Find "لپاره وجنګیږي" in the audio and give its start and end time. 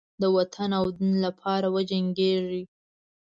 1.25-2.63